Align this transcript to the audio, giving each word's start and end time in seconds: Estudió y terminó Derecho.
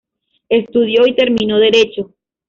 Estudió 0.49 1.05
y 1.05 1.13
terminó 1.13 1.59
Derecho. 1.59 2.09